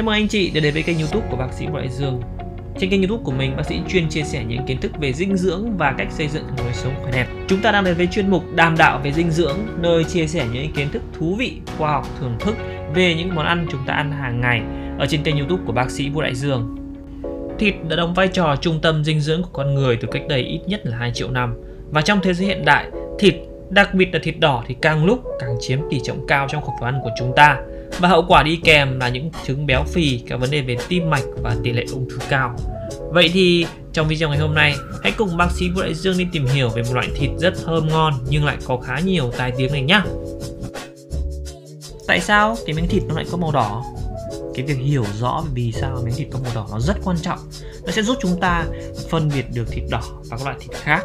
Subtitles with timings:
[0.00, 2.20] Chào mừng anh chị đã đến với kênh youtube của bác sĩ Vũ Đại Dương.
[2.78, 5.36] Trên kênh youtube của mình, bác sĩ chuyên chia sẻ những kiến thức về dinh
[5.36, 7.26] dưỡng và cách xây dựng lối sống khỏe đẹp.
[7.48, 10.46] Chúng ta đang đến với chuyên mục đàm đạo về dinh dưỡng Nơi chia sẻ
[10.52, 12.54] những kiến thức thú vị, khoa học, thưởng thức
[12.94, 14.62] về những món ăn chúng ta ăn hàng ngày
[14.98, 16.76] Ở trên kênh youtube của bác sĩ Vũ Đại Dương.
[17.58, 20.40] Thịt đã đóng vai trò trung tâm dinh dưỡng của con người từ cách đây
[20.40, 21.54] ít nhất là 2 triệu năm.
[21.90, 23.34] Và trong thế giới hiện đại, thịt
[23.70, 26.74] đặc biệt là thịt đỏ thì càng lúc càng chiếm tỷ trọng cao trong khẩu
[26.80, 27.58] phần ăn của chúng ta
[27.98, 31.10] và hậu quả đi kèm là những chứng béo phì, các vấn đề về tim
[31.10, 32.56] mạch và tỷ lệ ung thư cao.
[33.10, 36.26] Vậy thì trong video ngày hôm nay, hãy cùng bác sĩ Vũ Đại Dương đi
[36.32, 39.52] tìm hiểu về một loại thịt rất thơm ngon nhưng lại có khá nhiều tai
[39.56, 40.04] tiếng này nhá.
[42.06, 43.84] Tại sao cái miếng thịt nó lại có màu đỏ?
[44.54, 47.38] Cái việc hiểu rõ vì sao miếng thịt có màu đỏ nó rất quan trọng.
[47.86, 48.64] Nó sẽ giúp chúng ta
[49.10, 51.02] phân biệt được thịt đỏ và các loại thịt khác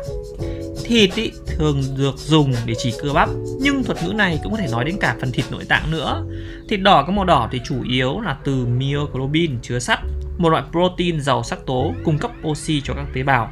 [0.85, 3.29] thịt ý, thường được dùng để chỉ cơ bắp.
[3.61, 6.25] Nhưng thuật ngữ này cũng có thể nói đến cả phần thịt nội tạng nữa.
[6.69, 9.99] Thịt đỏ có màu đỏ thì chủ yếu là từ myoglobin chứa sắt
[10.37, 13.51] một loại protein giàu sắc tố cung cấp oxy cho các tế bào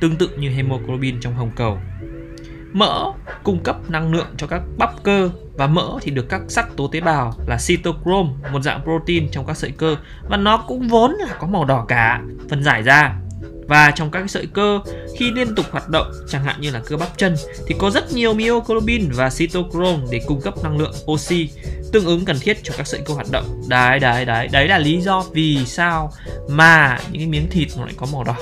[0.00, 1.78] tương tự như hemoglobin trong hồng cầu.
[2.72, 6.76] Mỡ cung cấp năng lượng cho các bắp cơ và mỡ thì được các sắc
[6.76, 9.96] tố tế bào là cytochrome một dạng protein trong các sợi cơ
[10.28, 12.22] và nó cũng vốn là có màu đỏ cả.
[12.50, 13.16] Phân giải ra
[13.68, 14.80] và trong các sợi cơ,
[15.18, 18.12] khi liên tục hoạt động, chẳng hạn như là cơ bắp chân, thì có rất
[18.12, 21.48] nhiều myoglobin và cytochrome để cung cấp năng lượng oxy
[21.92, 23.62] tương ứng cần thiết cho các sợi cơ hoạt động.
[23.68, 24.48] Đấy đấy đấy.
[24.48, 26.12] Đấy là lý do vì sao
[26.48, 28.36] mà những cái miếng thịt nó lại có màu đỏ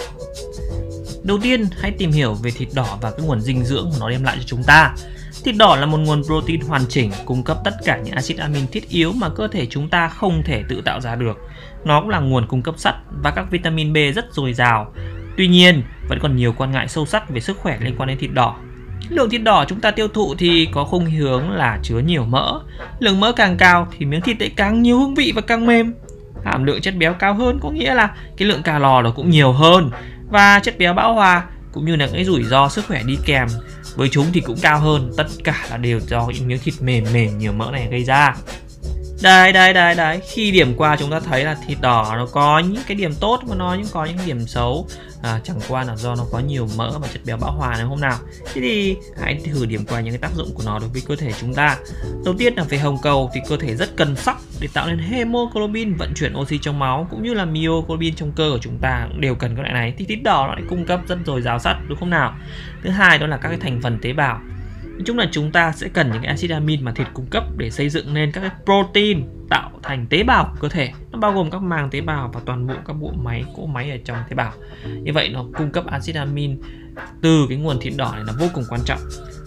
[1.29, 4.11] đầu tiên hãy tìm hiểu về thịt đỏ và cái nguồn dinh dưỡng mà nó
[4.11, 4.95] đem lại cho chúng ta
[5.45, 8.67] Thịt đỏ là một nguồn protein hoàn chỉnh cung cấp tất cả những axit amin
[8.67, 11.39] thiết yếu mà cơ thể chúng ta không thể tự tạo ra được.
[11.85, 14.93] Nó cũng là nguồn cung cấp sắt và các vitamin B rất dồi dào.
[15.37, 18.19] Tuy nhiên, vẫn còn nhiều quan ngại sâu sắc về sức khỏe liên quan đến
[18.19, 18.57] thịt đỏ.
[19.09, 22.61] Lượng thịt đỏ chúng ta tiêu thụ thì có khung hướng là chứa nhiều mỡ.
[22.99, 25.95] Lượng mỡ càng cao thì miếng thịt lại càng nhiều hương vị và càng mềm.
[26.45, 29.53] Hàm lượng chất béo cao hơn có nghĩa là cái lượng calo nó cũng nhiều
[29.53, 29.91] hơn
[30.31, 33.49] và chất béo bão hòa cũng như là cái rủi ro sức khỏe đi kèm
[33.97, 35.13] với chúng thì cũng cao hơn.
[35.17, 38.35] Tất cả là đều do những miếng thịt mềm mềm nhiều mỡ này gây ra.
[39.23, 42.59] Đây đây đây đấy khi điểm qua chúng ta thấy là thịt đỏ nó có
[42.59, 44.89] những cái điểm tốt mà nó cũng có những điểm xấu.
[45.23, 47.85] À, chẳng qua là do nó có nhiều mỡ và chất béo bão hòa này
[47.85, 48.19] hôm nào.
[48.55, 51.17] Thế thì hãy thử điểm qua những cái tác dụng của nó đối với cơ
[51.17, 51.79] thể chúng ta.
[52.25, 54.99] Đầu tiên là về hồng cầu thì cơ thể rất cần sắt để tạo nên
[54.99, 59.07] hemoglobin vận chuyển oxy trong máu cũng như là myoglobin trong cơ của chúng ta
[59.09, 61.43] cũng đều cần cái loại này thì thịt đỏ nó lại cung cấp rất dồi
[61.43, 62.35] dào sắt đúng không nào
[62.83, 64.41] thứ hai đó là các cái thành phần tế bào
[64.99, 67.45] Nói chung là chúng ta sẽ cần những cái acid amin mà thịt cung cấp
[67.57, 70.93] để xây dựng nên các cái protein tạo thành tế bào của cơ thể.
[71.13, 73.91] Nó bao gồm các màng tế bào và toàn bộ các bộ máy, cỗ máy
[73.91, 74.53] ở trong tế bào.
[75.03, 76.61] Như vậy nó cung cấp acid amin
[77.23, 79.01] từ cái nguồn thịt đỏ này là vô cùng quan trọng.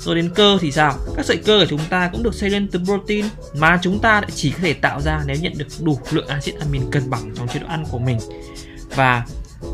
[0.03, 0.95] Rồi đến cơ thì sao?
[1.15, 3.25] Các sợi cơ của chúng ta cũng được xây lên từ protein
[3.55, 6.55] mà chúng ta lại chỉ có thể tạo ra nếu nhận được đủ lượng axit
[6.59, 8.17] amin cân bằng trong chế độ ăn của mình.
[8.95, 9.25] Và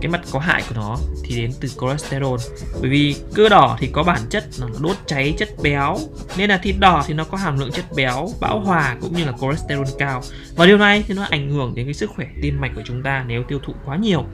[0.01, 2.39] cái mặt có hại của nó thì đến từ cholesterol
[2.81, 5.97] bởi vì cơ đỏ thì có bản chất là nó đốt cháy chất béo,
[6.37, 9.25] nên là thịt đỏ thì nó có hàm lượng chất béo, bão hòa cũng như
[9.25, 10.23] là cholesterol cao
[10.55, 13.03] và điều này thì nó ảnh hưởng đến cái sức khỏe tim mạch của chúng
[13.03, 14.25] ta nếu tiêu thụ quá nhiều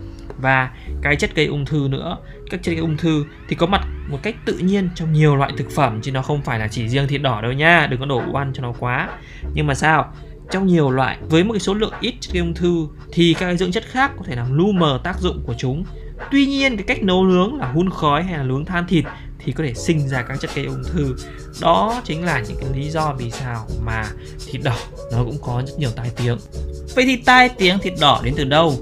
[0.44, 0.70] và
[1.02, 2.18] cái chất gây ung thư nữa.
[2.52, 5.52] Các chất gây ung thư thì có mặt một cách tự nhiên trong nhiều loại
[5.58, 8.06] thực phẩm, chứ nó không phải là chỉ riêng thịt đỏ đâu nha, đừng có
[8.06, 9.09] đổ ăn cho nó quá.
[9.53, 10.14] Nhưng mà sao?
[10.52, 13.56] Trong nhiều loại, với một cái số lượng ít chất gây ung thư thì các
[13.56, 15.84] dưỡng chất khác có thể làm lu mờ tác dụng của chúng.
[16.32, 19.06] Tuy nhiên, cái cách nấu nướng là hun khói hay là nướng than thịt
[19.40, 21.16] thì có thể sinh ra các chất gây ung thư.
[21.62, 24.06] Đó chính là những cái lý do vì sao mà
[24.52, 24.78] thịt đỏ
[25.12, 26.38] nó cũng có rất nhiều tai tiếng.
[26.96, 28.76] Vậy thì tai tiếng thịt đỏ đến từ đâu?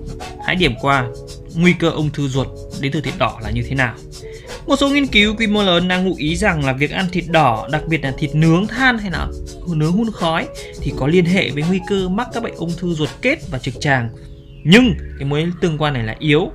[0.45, 1.07] Hãy điểm qua
[1.55, 2.47] nguy cơ ung thư ruột
[2.81, 3.95] đến từ thịt đỏ là như thế nào
[4.67, 7.23] một số nghiên cứu quy mô lớn đang ngụ ý rằng là việc ăn thịt
[7.29, 9.27] đỏ, đặc biệt là thịt nướng than hay là
[9.75, 10.47] nướng hun khói
[10.81, 13.59] thì có liên hệ với nguy cơ mắc các bệnh ung thư ruột kết và
[13.59, 14.09] trực tràng.
[14.63, 16.51] Nhưng cái mối tương quan này là yếu.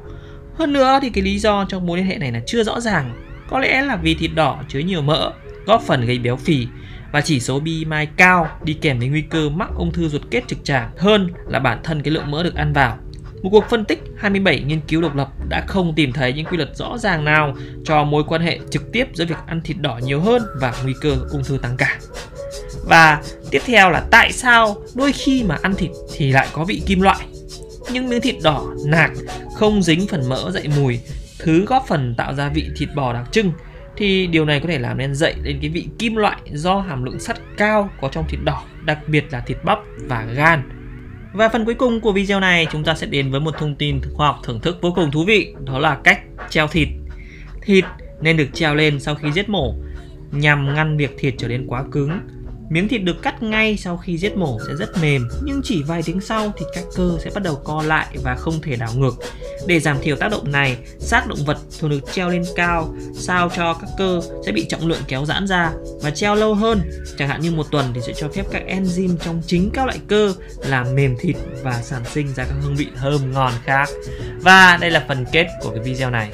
[0.55, 3.15] Hơn nữa thì cái lý do trong mối liên hệ này là chưa rõ ràng.
[3.51, 5.33] Có lẽ là vì thịt đỏ chứa nhiều mỡ,
[5.67, 6.67] góp phần gây béo phì
[7.13, 10.45] và chỉ số BMI cao đi kèm với nguy cơ mắc ung thư ruột kết
[10.47, 12.99] trực tràng hơn là bản thân cái lượng mỡ được ăn vào.
[13.47, 16.57] Một cuộc phân tích 27 nghiên cứu độc lập đã không tìm thấy những quy
[16.57, 17.55] luật rõ ràng nào
[17.85, 20.95] cho mối quan hệ trực tiếp giữa việc ăn thịt đỏ nhiều hơn và nguy
[21.01, 21.99] cơ ung thư tăng cả.
[22.85, 26.83] Và tiếp theo là tại sao đôi khi mà ăn thịt thì lại có vị
[26.87, 27.27] kim loại.
[27.93, 29.11] Những miếng thịt đỏ nạc
[29.55, 31.01] không dính phần mỡ dậy mùi,
[31.39, 33.53] thứ góp phần tạo ra vị thịt bò đặc trưng
[33.97, 37.05] thì điều này có thể làm nên dậy đến cái vị kim loại do hàm
[37.05, 40.76] lượng sắt cao có trong thịt đỏ, đặc biệt là thịt bắp và gan
[41.37, 44.01] và phần cuối cùng của video này, chúng ta sẽ đến với một thông tin
[44.15, 46.89] khoa học thưởng thức vô cùng thú vị, Đó là cách treo thịt.
[47.63, 47.85] Thịt
[48.21, 49.75] nên được treo lên sau khi giết mổ,
[50.33, 52.21] Nhằm ngăn việc thịt trở nên quá cứng.
[52.69, 56.03] Miếng thịt được cắt ngay sau khi giết mổ sẽ rất mềm, nhưng chỉ vài
[56.03, 59.15] tiếng sau thì các cơ sẽ bắt đầu co lại và không thể đảo ngược.
[59.67, 63.51] Để giảm thiểu tác động này, xác động vật thường được treo lên cao sao
[63.57, 65.73] cho các cơ sẽ bị trọng lượng kéo giãn ra
[66.03, 66.81] và treo lâu hơn.
[67.19, 69.99] Chẳng hạn như một tuần thì sẽ cho phép các enzyme trong chính các loại
[70.09, 73.89] cơ làm mềm thịt và sản sinh ra các hương vị thơm ngon khác.
[74.41, 76.31] Và đây là phần kết của cái video này.